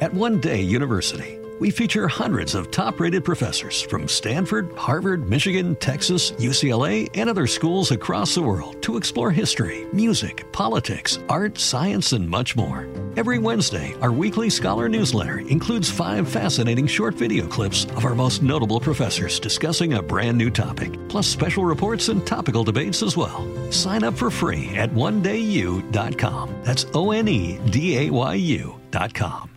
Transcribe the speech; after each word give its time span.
At 0.00 0.14
One 0.14 0.40
Day 0.40 0.62
University, 0.62 1.38
we 1.58 1.68
feature 1.68 2.08
hundreds 2.08 2.54
of 2.54 2.70
top 2.70 2.98
rated 3.00 3.22
professors 3.22 3.82
from 3.82 4.08
Stanford, 4.08 4.72
Harvard, 4.74 5.28
Michigan, 5.28 5.76
Texas, 5.76 6.30
UCLA, 6.32 7.10
and 7.12 7.28
other 7.28 7.46
schools 7.46 7.90
across 7.90 8.34
the 8.34 8.40
world 8.40 8.80
to 8.80 8.96
explore 8.96 9.30
history, 9.30 9.86
music, 9.92 10.50
politics, 10.52 11.18
art, 11.28 11.58
science, 11.58 12.14
and 12.14 12.26
much 12.26 12.56
more. 12.56 12.88
Every 13.18 13.38
Wednesday, 13.38 13.94
our 14.00 14.10
weekly 14.10 14.48
scholar 14.48 14.88
newsletter 14.88 15.40
includes 15.40 15.90
five 15.90 16.26
fascinating 16.26 16.86
short 16.86 17.14
video 17.14 17.46
clips 17.46 17.84
of 17.94 18.06
our 18.06 18.14
most 18.14 18.42
notable 18.42 18.80
professors 18.80 19.38
discussing 19.38 19.92
a 19.92 20.02
brand 20.02 20.38
new 20.38 20.48
topic, 20.48 20.98
plus 21.10 21.26
special 21.26 21.66
reports 21.66 22.08
and 22.08 22.26
topical 22.26 22.64
debates 22.64 23.02
as 23.02 23.18
well. 23.18 23.46
Sign 23.70 24.02
up 24.02 24.14
for 24.14 24.30
free 24.30 24.70
at 24.76 24.88
onedayu.com. 24.92 26.62
That's 26.62 26.86
O 26.94 27.10
N 27.10 27.28
E 27.28 27.60
D 27.68 27.98
A 27.98 28.10
Y 28.10 28.34
U.com. 28.34 29.49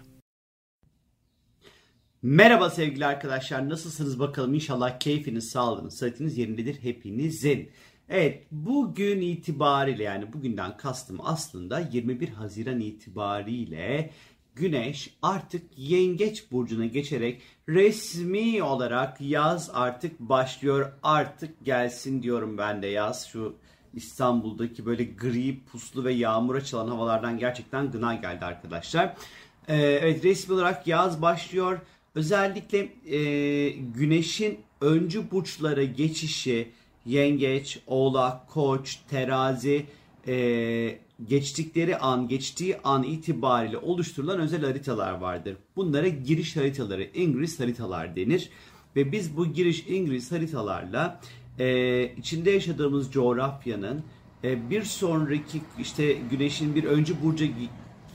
Merhaba 2.26 2.70
sevgili 2.70 3.06
arkadaşlar 3.06 3.70
nasılsınız 3.70 4.20
bakalım 4.20 4.54
inşallah 4.54 5.00
keyfiniz, 5.00 5.50
sağlığınız, 5.50 5.98
sıhhatiniz 5.98 6.38
yerindedir 6.38 6.84
hepinizin. 6.84 7.72
Evet 8.10 8.44
bugün 8.52 9.22
itibariyle 9.22 10.04
yani 10.04 10.34
bugünden 10.34 10.78
kastım 10.78 11.18
aslında 11.24 11.80
21 11.80 12.30
Haziran 12.30 12.80
itibariyle 12.80 14.10
Güneş 14.56 15.18
artık 15.22 15.64
Yengeç 15.78 16.52
burcuna 16.52 16.86
geçerek 16.86 17.42
resmi 17.70 18.64
olarak 18.64 19.22
yaz 19.22 19.70
artık 19.74 20.20
başlıyor. 20.20 20.92
Artık 21.04 21.66
gelsin 21.66 22.24
diyorum 22.24 22.58
ben 22.58 22.82
de 22.82 22.88
yaz. 22.88 23.28
Şu 23.28 23.56
İstanbul'daki 23.94 24.86
böyle 24.86 25.04
gri, 25.04 25.64
puslu 25.64 26.06
ve 26.06 26.14
yağmura 26.14 26.64
çalan 26.64 26.88
havalardan 26.88 27.38
gerçekten 27.38 27.92
gına 27.92 28.16
geldi 28.16 28.46
arkadaşlar. 28.46 29.16
Ee, 29.68 29.76
evet 29.76 30.24
resmi 30.24 30.54
olarak 30.54 30.88
yaz 30.88 31.22
başlıyor. 31.22 31.80
Özellikle 32.16 32.90
e, 33.18 33.70
güneşin 33.70 34.60
öncü 34.82 35.32
burçlara 35.32 35.84
geçişi 35.84 36.68
yengeç, 37.06 37.80
oğlak, 37.88 38.50
koç, 38.50 39.00
terazi 39.10 39.86
e, 40.28 41.00
geçtikleri 41.28 41.98
an, 41.98 42.28
geçtiği 42.28 42.78
an 42.84 43.04
itibariyle 43.04 43.78
oluşturulan 43.78 44.40
özel 44.40 44.66
haritalar 44.66 45.14
vardır. 45.14 45.58
Bunlara 45.76 46.08
giriş 46.08 46.56
haritaları, 46.56 47.04
İngiliz 47.14 47.60
haritalar 47.60 48.16
denir. 48.16 48.50
Ve 48.96 49.12
biz 49.12 49.38
bu 49.38 49.54
giriş 49.54 49.86
İngiliz 49.88 50.32
haritalarla 50.32 51.22
e, 51.60 52.16
içinde 52.18 52.52
yaşadığımız 52.52 53.12
coğrafyanın 53.12 54.04
e, 54.44 54.70
bir 54.70 54.84
sonraki 54.84 55.62
işte 55.80 56.18
güneşin 56.32 56.76
bir 56.76 56.84
öncü 56.84 57.24
burca 57.24 57.46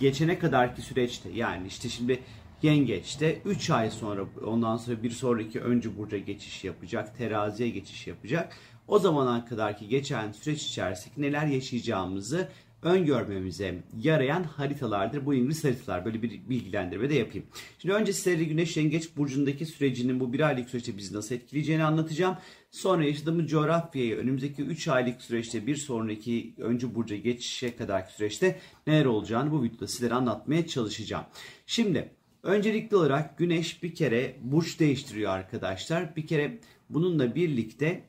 geçene 0.00 0.38
kadarki 0.38 0.82
süreçte 0.82 1.30
yani 1.30 1.66
işte 1.66 1.88
şimdi 1.88 2.20
Yengeç'te 2.62 3.42
3 3.44 3.70
ay 3.70 3.90
sonra 3.90 4.24
ondan 4.46 4.76
sonra 4.76 5.02
bir 5.02 5.10
sonraki 5.10 5.60
öncü 5.60 5.98
burca 5.98 6.18
geçiş 6.18 6.64
yapacak, 6.64 7.18
teraziye 7.18 7.68
geçiş 7.70 8.06
yapacak. 8.06 8.56
O 8.88 8.98
zamana 8.98 9.44
kadarki 9.44 9.88
geçen 9.88 10.32
süreç 10.32 10.62
içerisinde 10.62 11.14
neler 11.16 11.46
yaşayacağımızı 11.46 12.48
öngörmemize 12.82 13.82
yarayan 14.02 14.42
haritalardır. 14.42 15.26
Bu 15.26 15.34
İngiliz 15.34 15.64
haritalar. 15.64 16.04
Böyle 16.04 16.22
bir 16.22 16.48
bilgilendirme 16.48 17.10
de 17.10 17.14
yapayım. 17.14 17.46
Şimdi 17.78 17.94
önce 17.94 18.12
size 18.12 18.44
Güneş 18.44 18.76
Yengeç 18.76 19.16
Burcu'ndaki 19.16 19.66
sürecinin 19.66 20.20
bu 20.20 20.32
bir 20.32 20.40
aylık 20.40 20.70
süreçte 20.70 20.96
bizi 20.96 21.14
nasıl 21.14 21.34
etkileyeceğini 21.34 21.84
anlatacağım. 21.84 22.36
Sonra 22.70 23.04
yaşadığımız 23.04 23.46
coğrafyayı 23.46 24.16
önümüzdeki 24.16 24.62
3 24.62 24.88
aylık 24.88 25.22
süreçte 25.22 25.66
bir 25.66 25.76
sonraki 25.76 26.54
öncü 26.58 26.94
burca 26.94 27.16
geçişe 27.16 27.76
kadarki 27.76 28.12
süreçte 28.12 28.58
neler 28.86 29.04
olacağını 29.04 29.50
bu 29.50 29.62
videoda 29.62 29.86
sizlere 29.86 30.14
anlatmaya 30.14 30.66
çalışacağım. 30.66 31.24
Şimdi 31.66 32.17
öncelikli 32.48 32.96
olarak 32.96 33.38
Güneş 33.38 33.82
bir 33.82 33.94
kere 33.94 34.36
burç 34.42 34.80
değiştiriyor 34.80 35.32
arkadaşlar. 35.32 36.16
Bir 36.16 36.26
kere 36.26 36.58
bununla 36.90 37.34
birlikte 37.34 38.04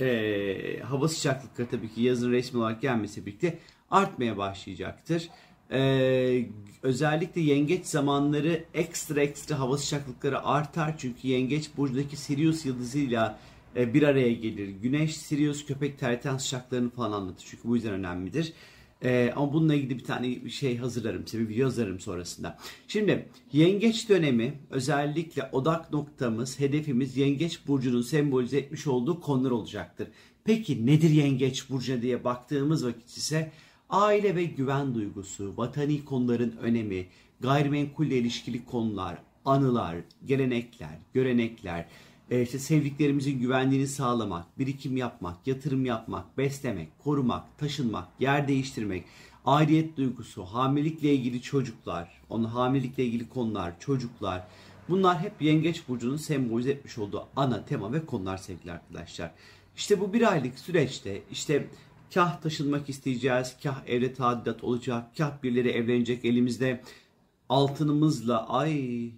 e, 0.00 0.80
hava 0.80 1.08
sıcaklıkları 1.08 1.68
tabii 1.68 1.94
ki 1.94 2.02
yazın 2.02 2.32
resmi 2.32 2.60
olarak 2.60 2.82
gelmesi 2.82 3.26
birlikte 3.26 3.58
artmaya 3.90 4.36
başlayacaktır. 4.36 5.28
Ee, 5.72 6.46
özellikle 6.82 7.40
yengeç 7.40 7.86
zamanları 7.86 8.64
ekstra 8.74 9.20
ekstra 9.20 9.58
hava 9.58 9.78
sıcaklıkları 9.78 10.44
artar 10.44 10.94
çünkü 10.98 11.28
yengeç 11.28 11.70
burcundaki 11.76 12.16
Sirius 12.16 12.66
yıldızıyla 12.66 13.38
e, 13.76 13.94
bir 13.94 14.02
araya 14.02 14.32
gelir. 14.32 14.68
Güneş 14.68 15.16
Sirius 15.16 15.66
köpek 15.66 15.98
terten 15.98 16.36
sıcaklarını 16.36 16.90
falan 16.90 17.12
anlatır 17.12 17.46
çünkü 17.50 17.68
bu 17.68 17.76
yüzden 17.76 17.92
önemlidir. 17.92 18.52
Ee, 19.04 19.32
ama 19.36 19.52
bununla 19.52 19.74
ilgili 19.74 19.98
bir 19.98 20.04
tane 20.04 20.48
şey 20.50 20.76
hazırlarım 20.76 21.26
size 21.26 21.42
bir 21.42 21.48
video 21.48 21.66
hazırlarım 21.66 22.00
sonrasında. 22.00 22.58
Şimdi 22.88 23.28
yengeç 23.52 24.08
dönemi 24.08 24.54
özellikle 24.70 25.48
odak 25.52 25.92
noktamız, 25.92 26.60
hedefimiz 26.60 27.16
yengeç 27.16 27.66
burcunun 27.66 28.02
sembolize 28.02 28.58
etmiş 28.58 28.86
olduğu 28.86 29.20
konular 29.20 29.50
olacaktır. 29.50 30.08
Peki 30.44 30.86
nedir 30.86 31.10
yengeç 31.10 31.70
burcu 31.70 32.02
diye 32.02 32.24
baktığımız 32.24 32.86
vakit 32.86 33.08
ise 33.08 33.52
aile 33.90 34.36
ve 34.36 34.44
güven 34.44 34.94
duygusu, 34.94 35.54
vatani 35.56 36.04
konuların 36.04 36.56
önemi, 36.62 37.06
gayrimenkulle 37.40 38.18
ilişkili 38.18 38.64
konular, 38.64 39.18
anılar, 39.44 39.96
gelenekler, 40.26 40.98
görenekler, 41.14 41.86
e, 42.30 42.42
işte 42.42 42.58
sevdiklerimizin 42.58 43.38
güvenliğini 43.38 43.86
sağlamak, 43.86 44.58
birikim 44.58 44.96
yapmak, 44.96 45.46
yatırım 45.46 45.84
yapmak, 45.84 46.38
beslemek, 46.38 46.88
korumak, 46.98 47.58
taşınmak, 47.58 48.08
yer 48.20 48.48
değiştirmek, 48.48 49.04
aidiyet 49.44 49.96
duygusu, 49.96 50.44
hamilelikle 50.44 51.14
ilgili 51.14 51.42
çocuklar, 51.42 52.20
onun 52.28 52.44
hamilelikle 52.44 53.04
ilgili 53.04 53.28
konular, 53.28 53.80
çocuklar. 53.80 54.46
Bunlar 54.88 55.20
hep 55.20 55.42
Yengeç 55.42 55.88
Burcu'nun 55.88 56.16
sembolize 56.16 56.70
etmiş 56.70 56.98
olduğu 56.98 57.26
ana 57.36 57.64
tema 57.64 57.92
ve 57.92 58.06
konular 58.06 58.36
sevgili 58.36 58.72
arkadaşlar. 58.72 59.30
İşte 59.76 60.00
bu 60.00 60.12
bir 60.12 60.32
aylık 60.32 60.58
süreçte 60.58 61.22
işte 61.30 61.66
kah 62.14 62.40
taşınmak 62.40 62.88
isteyeceğiz, 62.88 63.56
kah 63.62 63.82
evde 63.86 64.14
tadilat 64.14 64.64
olacak, 64.64 65.16
kah 65.16 65.42
birileri 65.42 65.68
evlenecek 65.68 66.24
elimizde 66.24 66.80
altınımızla 67.48 68.48
ay 68.48 69.10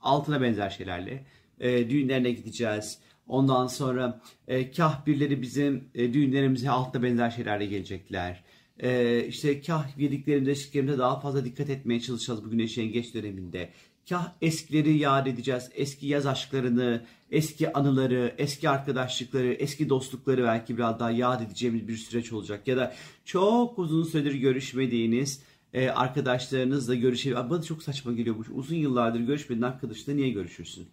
altına 0.00 0.42
benzer 0.42 0.70
şeylerle 0.70 1.24
e, 1.60 1.90
düğünlerine 1.90 2.30
gideceğiz. 2.30 2.98
Ondan 3.28 3.66
sonra 3.66 4.20
e, 4.48 4.70
kah 4.70 5.06
birileri 5.06 5.42
bizim 5.42 5.84
e, 5.94 6.12
düğünlerimize 6.12 6.70
altta 6.70 7.02
benzer 7.02 7.30
şeylerle 7.30 7.66
gelecekler. 7.66 8.44
E, 8.78 9.20
işte 9.26 9.60
kah 9.60 9.98
birliklerinde, 9.98 10.50
ilişkilerimize 10.50 10.98
daha 10.98 11.20
fazla 11.20 11.44
dikkat 11.44 11.70
etmeye 11.70 12.00
çalışacağız 12.00 12.44
bu 12.44 12.50
güneş 12.50 12.78
yengeç 12.78 13.14
döneminde. 13.14 13.70
Kah 14.08 14.32
eskileri 14.42 14.98
yad 14.98 15.26
edeceğiz. 15.26 15.70
Eski 15.74 16.06
yaz 16.06 16.26
aşklarını, 16.26 17.04
eski 17.30 17.72
anıları, 17.72 18.34
eski 18.38 18.68
arkadaşlıkları, 18.68 19.52
eski 19.52 19.88
dostlukları 19.88 20.44
belki 20.44 20.76
biraz 20.76 21.00
daha 21.00 21.10
yad 21.10 21.40
edeceğimiz 21.40 21.88
bir 21.88 21.96
süreç 21.96 22.32
olacak. 22.32 22.68
Ya 22.68 22.76
da 22.76 22.94
çok 23.24 23.78
uzun 23.78 24.04
süredir 24.04 24.34
görüşmediğiniz 24.34 25.42
e, 25.74 25.88
arkadaşlarınızla 25.88 26.94
görüşebilir. 26.94 27.50
Bana 27.50 27.62
çok 27.62 27.82
saçma 27.82 28.12
geliyor 28.12 28.36
bu. 28.36 28.54
Uzun 28.54 28.76
yıllardır 28.76 29.20
görüşmediğin 29.20 29.62
arkadaşla 29.62 30.12
niye 30.12 30.30
görüşürsün? 30.30 30.88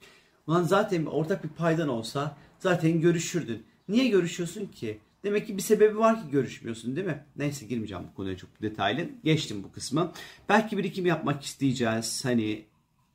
Ulan 0.47 0.63
zaten 0.63 1.05
ortak 1.05 1.43
bir 1.43 1.49
paydan 1.49 1.89
olsa 1.89 2.37
zaten 2.59 3.01
görüşürdün. 3.01 3.63
Niye 3.89 4.07
görüşüyorsun 4.07 4.65
ki? 4.65 4.99
Demek 5.23 5.47
ki 5.47 5.57
bir 5.57 5.61
sebebi 5.61 5.97
var 5.97 6.23
ki 6.23 6.31
görüşmüyorsun 6.31 6.95
değil 6.95 7.07
mi? 7.07 7.23
Neyse 7.35 7.65
girmeyeceğim 7.65 8.03
bu 8.11 8.15
konuya 8.15 8.37
çok 8.37 8.61
detaylı. 8.61 9.09
Geçtim 9.23 9.63
bu 9.63 9.71
kısmı. 9.71 10.11
Belki 10.49 10.77
birikim 10.77 11.05
yapmak 11.05 11.43
isteyeceğiz. 11.43 12.25
Hani 12.25 12.65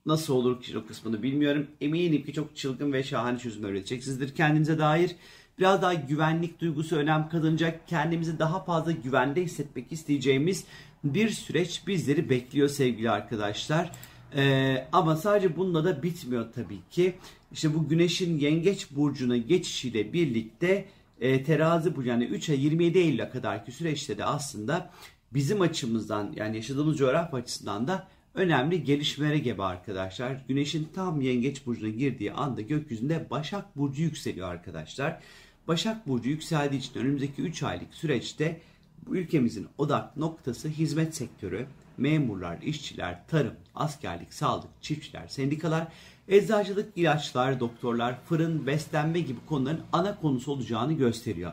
nasıl 0.07 0.35
olur 0.35 0.63
ki 0.63 0.79
o 0.79 0.87
kısmını 0.87 1.23
bilmiyorum. 1.23 1.67
Eminim 1.81 2.25
ki 2.25 2.33
çok 2.33 2.57
çılgın 2.57 2.93
ve 2.93 3.03
şahane 3.03 3.39
çözümler 3.39 3.69
üreteceksinizdir. 3.69 4.35
Kendinize 4.35 4.79
dair 4.79 5.17
biraz 5.59 5.83
daha 5.83 5.95
güvenlik 5.95 6.61
duygusu 6.61 6.97
önem 6.97 7.29
kazanacak. 7.29 7.89
Kendimizi 7.89 8.39
daha 8.39 8.65
fazla 8.65 8.93
güvende 8.93 9.43
hissetmek 9.43 9.93
isteyeceğimiz 9.93 10.65
bir 11.05 11.29
süreç 11.29 11.87
bizleri 11.87 12.31
bekliyor 12.31 12.69
sevgili 12.69 13.11
arkadaşlar. 13.11 13.93
Ee, 14.37 14.89
ama 14.93 15.17
sadece 15.17 15.57
bununla 15.57 15.85
da 15.85 16.03
bitmiyor 16.03 16.53
tabii 16.55 16.81
ki. 16.91 17.15
İşte 17.53 17.75
bu 17.75 17.89
güneşin 17.89 18.39
yengeç 18.39 18.91
burcuna 18.91 19.37
geçişiyle 19.37 20.13
birlikte 20.13 20.85
e, 21.21 21.45
terazi 21.45 21.97
burcu 21.97 22.09
yani 22.09 22.25
3 22.25 22.51
ay 22.51 22.65
27 22.65 22.99
Eylül'e 22.99 23.31
kadarki 23.31 23.73
süreçte 23.73 24.19
de 24.19 24.25
aslında 24.25 24.91
bizim 25.35 25.61
açımızdan 25.61 26.33
yani 26.37 26.57
yaşadığımız 26.57 26.99
coğrafya 26.99 27.39
açısından 27.39 27.89
da 27.89 28.09
önemli 28.35 28.85
gelişmelere 28.85 29.39
gebe 29.39 29.63
arkadaşlar. 29.63 30.45
Güneşin 30.49 30.89
tam 30.95 31.21
yengeç 31.21 31.67
burcuna 31.67 31.89
girdiği 31.89 32.33
anda 32.33 32.61
gökyüzünde 32.61 33.27
Başak 33.31 33.77
Burcu 33.77 34.03
yükseliyor 34.03 34.49
arkadaşlar. 34.49 35.21
Başak 35.69 36.09
Burcu 36.09 36.29
yükseldiği 36.29 36.81
için 36.81 37.01
önümüzdeki 37.01 37.43
3 37.43 37.63
aylık 37.63 37.95
süreçte 37.95 38.61
bu 39.07 39.17
ülkemizin 39.17 39.67
odak 39.79 40.17
noktası 40.17 40.69
hizmet 40.69 41.17
sektörü, 41.17 41.67
memurlar, 41.99 42.63
işçiler, 42.63 43.27
tarım, 43.29 43.55
askerlik, 43.75 44.35
sağlık, 44.35 44.71
çiftçiler, 44.81 45.29
sendikalar, 45.29 45.87
eczacılık, 46.29 46.93
ilaçlar, 46.97 47.61
doktorlar, 47.61 48.19
fırın, 48.25 48.67
beslenme 48.67 49.21
gibi 49.21 49.39
konuların 49.47 49.81
ana 49.93 50.21
konusu 50.21 50.53
olacağını 50.53 50.93
gösteriyor. 50.93 51.53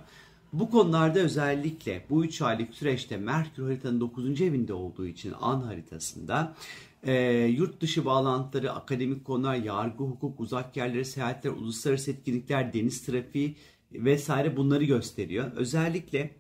Bu 0.54 0.70
konularda 0.70 1.20
özellikle 1.20 2.06
bu 2.10 2.26
3 2.26 2.42
aylık 2.42 2.74
süreçte 2.74 3.18
Merkür 3.18 3.64
haritanın 3.64 4.00
9. 4.00 4.42
evinde 4.42 4.74
olduğu 4.74 5.08
için 5.08 5.34
an 5.42 5.62
haritasında 5.62 6.56
e, 7.04 7.14
yurt 7.46 7.82
dışı 7.82 8.06
bağlantıları, 8.06 8.72
akademik 8.72 9.26
konular, 9.26 9.56
yargı, 9.56 10.04
hukuk, 10.04 10.40
uzak 10.40 10.78
yerlere 10.78 11.04
seyahatler, 11.04 11.52
uluslararası 11.52 12.12
etkinlikler, 12.12 12.74
deniz 12.74 13.06
trafiği 13.06 13.56
vesaire 13.94 14.58
bunları 14.58 14.84
gösteriyor. 14.84 15.52
Özellikle 15.56 16.32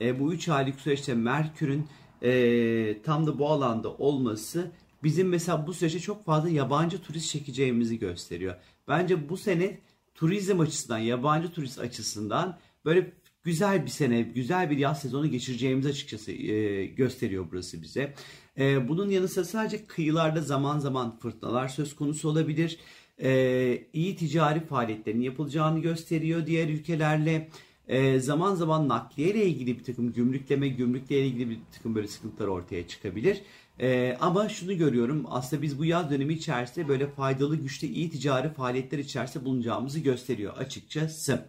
e, 0.00 0.20
bu 0.20 0.32
3 0.32 0.48
aylık 0.48 0.80
süreçte 0.80 1.14
Merkür'ün 1.14 1.86
e, 2.22 3.02
tam 3.02 3.26
da 3.26 3.38
bu 3.38 3.48
alanda 3.48 3.94
olması 3.94 4.70
bizim 5.02 5.28
mesela 5.28 5.66
bu 5.66 5.74
süreçte 5.74 6.00
çok 6.00 6.24
fazla 6.24 6.48
yabancı 6.48 7.02
turist 7.02 7.30
çekeceğimizi 7.30 7.98
gösteriyor. 7.98 8.54
Bence 8.88 9.28
bu 9.28 9.36
sene 9.36 9.78
turizm 10.14 10.60
açısından, 10.60 10.98
yabancı 10.98 11.52
turist 11.52 11.78
açısından 11.78 12.58
böyle 12.84 13.12
güzel 13.42 13.84
bir 13.84 13.90
sene, 13.90 14.22
güzel 14.22 14.70
bir 14.70 14.78
yaz 14.78 15.00
sezonu 15.00 15.30
geçireceğimizi 15.30 15.88
açıkçası 15.88 16.32
e, 16.32 16.86
gösteriyor 16.86 17.46
burası 17.50 17.82
bize. 17.82 18.14
E, 18.58 18.88
bunun 18.88 19.10
yanı 19.10 19.28
sıra 19.28 19.44
sadece 19.44 19.86
kıyılarda 19.86 20.40
zaman 20.40 20.78
zaman 20.78 21.18
fırtınalar 21.18 21.68
söz 21.68 21.96
konusu 21.96 22.28
olabilir. 22.28 22.78
E, 23.22 23.86
iyi 23.92 24.16
ticari 24.16 24.60
faaliyetlerin 24.60 25.20
yapılacağını 25.20 25.78
gösteriyor 25.78 26.46
diğer 26.46 26.68
ülkelerle. 26.68 27.48
E, 27.88 28.18
zaman 28.20 28.54
zaman 28.54 28.88
nakliye 28.88 29.30
ile 29.30 29.46
ilgili 29.46 29.78
bir 29.78 29.84
takım 29.84 30.12
gümrükleme, 30.12 30.68
gümrükle 30.68 31.26
ilgili 31.26 31.50
bir 31.50 31.58
takım 31.72 31.94
böyle 31.94 32.08
sıkıntılar 32.08 32.48
ortaya 32.48 32.88
çıkabilir. 32.88 33.42
E, 33.80 34.16
ama 34.20 34.48
şunu 34.48 34.76
görüyorum 34.76 35.24
aslında 35.28 35.62
biz 35.62 35.78
bu 35.78 35.84
yaz 35.84 36.10
dönemi 36.10 36.34
içerisinde 36.34 36.88
böyle 36.88 37.06
faydalı, 37.06 37.56
güçlü, 37.56 37.86
iyi 37.86 38.10
ticari 38.10 38.52
faaliyetler 38.52 38.98
içerisinde 38.98 39.44
bulunacağımızı 39.44 40.00
gösteriyor 40.00 40.56
açıkçası. 40.56 41.48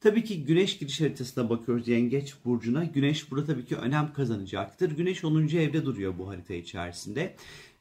Tabii 0.00 0.24
ki 0.24 0.44
güneş 0.44 0.78
giriş 0.78 1.00
haritasına 1.00 1.50
bakıyoruz 1.50 1.88
yengeç 1.88 2.34
burcuna. 2.44 2.84
Güneş 2.84 3.30
burada 3.30 3.46
tabii 3.46 3.64
ki 3.64 3.76
önem 3.76 4.12
kazanacaktır. 4.12 4.90
Güneş 4.90 5.24
10. 5.24 5.42
evde 5.42 5.84
duruyor 5.84 6.18
bu 6.18 6.28
harita 6.28 6.54
içerisinde. 6.54 7.36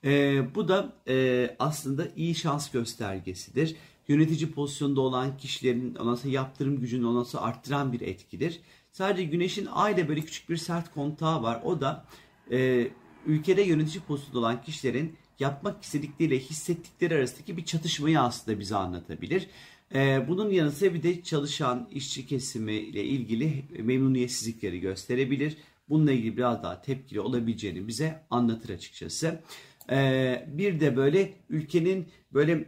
Ee, 0.05 0.55
bu 0.55 0.67
da 0.67 0.93
e, 1.07 1.55
aslında 1.59 2.07
iyi 2.15 2.35
şans 2.35 2.71
göstergesidir. 2.71 3.75
Yönetici 4.07 4.51
pozisyonda 4.51 5.01
olan 5.01 5.37
kişilerin 5.37 5.95
sonra 5.95 6.33
yaptırım 6.33 6.79
gücünü 6.79 7.25
sonra 7.25 7.43
arttıran 7.43 7.93
bir 7.93 8.01
etkidir. 8.01 8.61
Sadece 8.91 9.23
güneşin 9.23 9.65
ayla 9.65 10.07
böyle 10.07 10.21
küçük 10.21 10.49
bir 10.49 10.57
sert 10.57 10.93
kontağı 10.93 11.43
var. 11.43 11.61
O 11.63 11.81
da 11.81 12.05
e, 12.51 12.87
ülkede 13.25 13.61
yönetici 13.61 14.03
pozisyonda 14.03 14.39
olan 14.39 14.61
kişilerin 14.61 15.17
yapmak 15.39 15.83
istedikleriyle 15.83 16.39
hissettikleri 16.39 17.15
arasındaki 17.15 17.57
bir 17.57 17.65
çatışmayı 17.65 18.21
aslında 18.21 18.59
bize 18.59 18.75
anlatabilir. 18.75 19.47
Ee, 19.95 20.25
bunun 20.27 20.49
yanı 20.51 20.71
sıra 20.71 20.93
bir 20.93 21.03
de 21.03 21.23
çalışan 21.23 21.87
işçi 21.91 22.27
kesimi 22.27 22.73
ile 22.73 23.03
ilgili 23.03 23.65
memnuniyetsizlikleri 23.79 24.79
gösterebilir. 24.79 25.57
Bununla 25.89 26.11
ilgili 26.11 26.37
biraz 26.37 26.63
daha 26.63 26.81
tepkili 26.81 27.21
olabileceğini 27.21 27.87
bize 27.87 28.23
anlatır 28.29 28.69
açıkçası. 28.69 29.41
Ee, 29.91 30.45
bir 30.47 30.79
de 30.79 30.97
böyle 30.97 31.33
ülkenin 31.49 32.07
böyle 32.33 32.65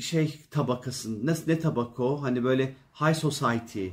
şey 0.00 0.38
tabakasının 0.50 1.26
nasıl 1.26 1.50
ne 1.50 1.58
tabaka 1.58 2.02
o? 2.02 2.22
Hani 2.22 2.44
böyle 2.44 2.74
high 3.00 3.14
society 3.14 3.88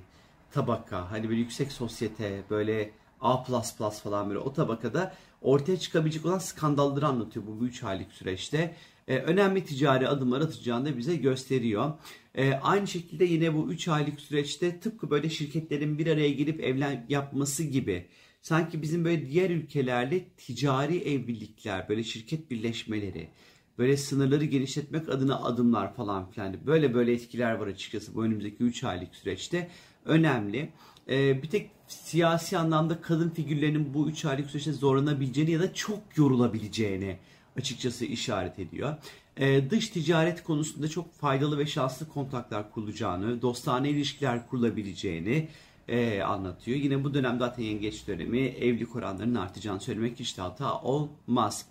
tabaka 0.52 1.12
hani 1.12 1.30
böyle 1.30 1.40
yüksek 1.40 1.72
sosyete 1.72 2.42
böyle 2.50 2.92
A++ 3.22 3.44
falan 3.92 4.30
böyle 4.30 4.40
o 4.40 4.54
tabakada 4.54 5.14
ortaya 5.42 5.80
çıkabilecek 5.80 6.26
olan 6.26 6.40
skandalları 6.40 7.08
anlatıyor 7.08 7.46
bu 7.48 7.66
3 7.66 7.84
aylık 7.84 8.12
süreçte. 8.12 8.76
Ee, 9.08 9.18
önemli 9.18 9.66
ticari 9.66 10.08
adımlar 10.08 10.42
atacağını 10.42 10.86
da 10.86 10.98
bize 10.98 11.16
gösteriyor. 11.16 11.94
Ee, 12.36 12.54
aynı 12.54 12.88
şekilde 12.88 13.26
yine 13.26 13.54
bu 13.54 13.72
3 13.72 13.88
aylık 13.88 14.20
süreçte 14.20 14.80
tıpkı 14.80 15.10
böyle 15.10 15.30
şirketlerin 15.30 15.98
bir 15.98 16.08
araya 16.08 16.30
gelip 16.32 16.64
evlen 16.64 17.06
yapması 17.10 17.64
gibi 17.64 18.08
sanki 18.42 18.82
bizim 18.82 19.06
böyle 19.06 19.30
diğer 19.30 19.50
ülkelerle 19.50 20.24
ticari 20.38 20.98
evlilikler, 20.98 21.90
böyle 21.90 22.04
şirket 22.04 22.52
birleşmeleri, 22.52 23.30
böyle 23.78 23.98
sınırları 23.98 24.46
genişletmek 24.46 25.10
adına 25.10 25.44
adımlar 25.44 25.96
falan 25.96 26.32
filan 26.32 26.68
böyle 26.68 26.94
böyle 26.94 27.14
etkiler 27.14 27.54
var 27.54 27.68
açıkçası 27.68 28.16
bu 28.16 28.24
önümüzdeki 28.24 28.64
3 28.64 28.84
aylık 28.84 29.16
süreçte 29.16 29.70
önemli. 30.06 30.70
Ee, 31.10 31.44
bir 31.44 31.50
tek 31.50 31.72
siyasi 31.88 32.58
anlamda 32.58 33.02
kadın 33.02 33.30
figürlerinin 33.30 33.94
bu 33.94 34.10
3 34.10 34.26
aylık 34.26 34.50
süreçte 34.50 34.74
zorlanabileceğini 34.74 35.52
ya 35.52 35.60
da 35.60 35.74
çok 35.74 36.00
yorulabileceğini 36.16 37.18
açıkçası 37.58 38.06
işaret 38.06 38.60
ediyor. 38.60 38.96
Ee, 39.38 39.70
dış 39.70 39.90
ticaret 39.90 40.44
konusunda 40.44 40.88
çok 40.88 41.14
faydalı 41.14 41.58
ve 41.58 41.66
şanslı 41.66 42.10
kontaklar 42.10 42.72
kurulacağını, 42.72 43.42
dostane 43.42 43.90
ilişkiler 43.90 44.48
kurulabileceğini 44.48 45.48
e, 45.88 46.22
anlatıyor. 46.22 46.78
Yine 46.78 47.04
bu 47.04 47.14
dönem 47.14 47.40
zaten 47.40 47.64
yengeç 47.64 48.08
dönemi 48.08 48.40
evlilik 48.40 48.96
oranlarının 48.96 49.36
artacağını 49.36 49.80
söylemek 49.80 50.20
hiç 50.20 50.38
de 50.38 50.42
hata 50.42 50.82
olmaz. 50.82 51.66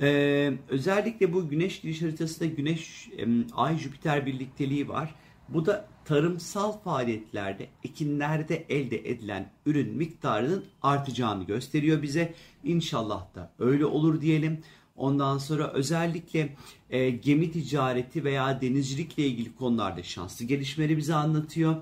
Ee, 0.00 0.52
özellikle 0.68 1.32
bu 1.32 1.48
güneş 1.48 1.80
giriş 1.80 2.02
haritasında 2.02 2.48
güneş 2.48 3.08
e, 3.18 3.26
ay 3.56 3.78
jüpiter 3.78 4.26
birlikteliği 4.26 4.88
var. 4.88 5.14
Bu 5.48 5.66
da 5.66 5.88
tarımsal 6.04 6.72
faaliyetlerde, 6.72 7.68
ekinlerde 7.84 8.64
elde 8.68 9.10
edilen 9.10 9.50
ürün 9.66 9.96
miktarının 9.96 10.64
artacağını 10.82 11.44
gösteriyor 11.44 12.02
bize. 12.02 12.34
İnşallah 12.64 13.34
da 13.34 13.52
öyle 13.58 13.86
olur 13.86 14.20
diyelim. 14.20 14.60
Ondan 14.96 15.38
sonra 15.38 15.72
özellikle 15.72 16.56
e, 16.90 17.10
gemi 17.10 17.52
ticareti 17.52 18.24
veya 18.24 18.60
denizcilikle 18.60 19.26
ilgili 19.26 19.56
konularda 19.56 20.02
şanslı 20.02 20.44
gelişmeleri 20.44 20.96
bize 20.96 21.14
anlatıyor. 21.14 21.76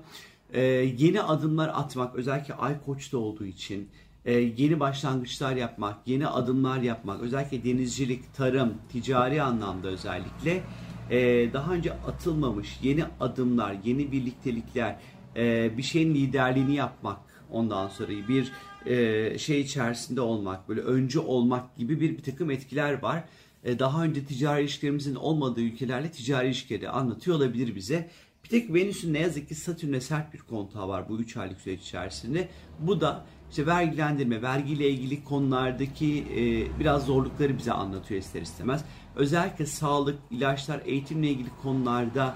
E, 0.53 0.61
yeni 0.97 1.21
adımlar 1.21 1.71
atmak 1.73 2.15
özellikle 2.15 2.53
ay 2.53 2.81
koçta 2.85 3.17
olduğu 3.17 3.45
için 3.45 3.89
e, 4.25 4.33
yeni 4.33 4.79
başlangıçlar 4.79 5.55
yapmak, 5.55 6.07
yeni 6.07 6.27
adımlar 6.27 6.81
yapmak 6.81 7.21
özellikle 7.21 7.63
denizcilik, 7.63 8.33
tarım, 8.33 8.73
ticari 8.91 9.41
anlamda 9.41 9.87
özellikle 9.87 10.61
e, 11.09 11.49
daha 11.53 11.73
önce 11.73 11.93
atılmamış 11.93 12.79
yeni 12.83 13.03
adımlar, 13.19 13.75
yeni 13.83 14.11
birliktelikler, 14.11 14.95
e, 15.35 15.77
bir 15.77 15.83
şeyin 15.83 16.15
liderliğini 16.15 16.75
yapmak 16.75 17.17
ondan 17.51 17.87
sonra 17.87 18.11
bir 18.27 18.51
e, 18.85 19.37
şey 19.37 19.61
içerisinde 19.61 20.21
olmak, 20.21 20.69
böyle 20.69 20.81
öncü 20.81 21.19
olmak 21.19 21.75
gibi 21.75 22.01
bir, 22.01 22.17
bir 22.17 22.23
takım 22.23 22.51
etkiler 22.51 23.01
var. 23.01 23.23
E, 23.63 23.79
daha 23.79 24.03
önce 24.03 24.25
ticari 24.25 24.61
ilişkilerimizin 24.61 25.15
olmadığı 25.15 25.61
ülkelerle 25.61 26.11
ticari 26.11 26.47
ilişkileri 26.47 26.89
anlatıyor 26.89 27.37
olabilir 27.37 27.75
bize. 27.75 28.09
Bir 28.43 28.49
tek 28.49 28.73
Venüs'ün 28.73 29.13
ne 29.13 29.19
yazık 29.19 29.49
ki 29.49 29.55
Satürn'e 29.55 30.01
sert 30.01 30.33
bir 30.33 30.39
kontağı 30.39 30.87
var 30.87 31.09
bu 31.09 31.19
3 31.19 31.37
aylık 31.37 31.61
süreç 31.61 31.81
içerisinde. 31.81 32.49
Bu 32.79 33.01
da 33.01 33.25
işte 33.49 33.65
vergilendirme, 33.65 34.41
vergiyle 34.41 34.89
ilgili 34.89 35.23
konulardaki 35.23 36.25
e, 36.35 36.79
biraz 36.79 37.05
zorlukları 37.05 37.57
bize 37.57 37.71
anlatıyor 37.71 38.21
ister 38.21 38.41
istemez. 38.41 38.85
Özellikle 39.15 39.65
sağlık, 39.65 40.19
ilaçlar, 40.31 40.81
eğitimle 40.85 41.29
ilgili 41.29 41.49
konularda 41.61 42.35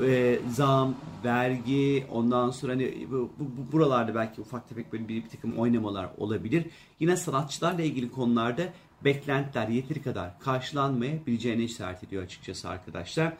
e, 0.00 0.38
zam, 0.50 0.94
vergi, 1.24 2.06
ondan 2.10 2.50
sonra 2.50 2.72
hani 2.72 3.06
bu, 3.10 3.30
bu, 3.38 3.72
buralarda 3.72 4.14
belki 4.14 4.40
ufak 4.40 4.68
tefek 4.68 4.92
böyle 4.92 5.08
bir, 5.08 5.24
bir 5.24 5.28
takım 5.28 5.58
oynamalar 5.58 6.08
olabilir. 6.18 6.64
Yine 7.00 7.16
sanatçılarla 7.16 7.82
ilgili 7.82 8.10
konularda 8.10 8.62
beklentiler 9.04 9.68
yeteri 9.68 10.02
kadar 10.02 10.40
karşılanmayabileceğine 10.40 11.62
işaret 11.62 12.04
ediyor 12.04 12.22
açıkçası 12.22 12.68
arkadaşlar. 12.68 13.32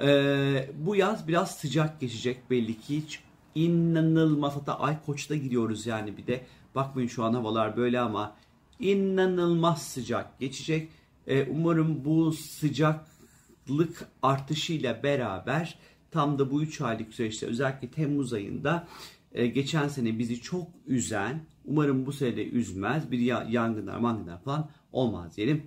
Ee, 0.00 0.70
bu 0.78 0.96
yaz 0.96 1.28
biraz 1.28 1.56
sıcak 1.56 2.00
geçecek 2.00 2.50
belli 2.50 2.80
ki. 2.80 2.96
Hiç 2.96 3.20
inanılmaz 3.54 4.56
hatta 4.56 4.78
ay 4.78 4.96
koçta 5.06 5.36
gidiyoruz 5.36 5.86
yani 5.86 6.16
bir 6.16 6.26
de. 6.26 6.46
Bakmayın 6.74 7.08
şu 7.08 7.24
an 7.24 7.34
havalar 7.34 7.76
böyle 7.76 8.00
ama 8.00 8.36
inanılmaz 8.80 9.82
sıcak 9.82 10.38
geçecek. 10.38 10.88
Ee, 11.26 11.46
umarım 11.50 12.04
bu 12.04 12.32
sıcaklık 12.32 14.08
artışıyla 14.22 15.02
beraber 15.02 15.78
tam 16.10 16.38
da 16.38 16.50
bu 16.50 16.62
3 16.62 16.80
aylık 16.80 17.14
süreçte 17.14 17.46
özellikle 17.46 17.88
Temmuz 17.88 18.32
ayında 18.32 18.88
e, 19.32 19.46
geçen 19.46 19.88
sene 19.88 20.18
bizi 20.18 20.40
çok 20.40 20.66
üzen 20.86 21.40
umarım 21.64 22.06
bu 22.06 22.12
sene 22.12 22.36
de 22.36 22.48
üzmez 22.48 23.10
bir 23.10 23.18
yangınlar 23.48 23.98
mangınlar 23.98 24.42
falan 24.42 24.68
olmaz 24.92 25.36
diyelim 25.36 25.62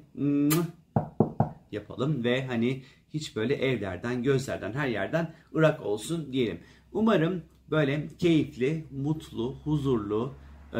yapalım 1.74 2.24
ve 2.24 2.46
hani 2.46 2.84
hiç 3.14 3.36
böyle 3.36 3.56
evlerden 3.56 4.24
gözlerden 4.24 4.74
her 4.74 4.88
yerden 4.88 5.34
ırak 5.56 5.86
olsun 5.86 6.34
diyelim. 6.34 6.60
Umarım 6.94 7.44
böyle 7.72 8.08
keyifli, 8.20 8.86
mutlu, 8.92 9.56
huzurlu 9.64 10.34
e, 10.74 10.78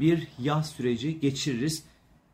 bir 0.00 0.28
yaz 0.38 0.70
süreci 0.70 1.20
geçiririz. 1.20 1.84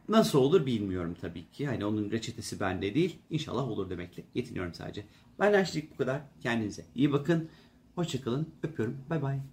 Nasıl 0.09 0.39
olur 0.39 0.67
bilmiyorum 0.67 1.17
tabii 1.21 1.51
ki. 1.53 1.67
Hani 1.67 1.85
onun 1.85 2.11
reçetesi 2.11 2.61
bende 2.61 2.95
değil. 2.95 3.19
İnşallah 3.31 3.69
olur 3.69 3.91
demekle 3.91 4.23
yetiniyorum 4.35 4.75
sadece. 4.75 5.05
Benden 5.41 5.65
şimdilik 5.65 5.93
bu 5.93 5.97
kadar. 5.97 6.21
Kendinize 6.41 6.85
iyi 6.95 7.13
bakın. 7.13 7.49
Hoşçakalın. 7.95 8.49
Öpüyorum. 8.63 8.97
Bay 9.11 9.23
bay. 9.23 9.52